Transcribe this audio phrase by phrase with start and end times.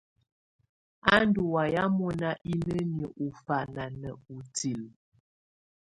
[1.13, 4.89] Á ndù wayɛ̀á mɔ̀na inǝ́niǝ́ ù fana nà utilǝ.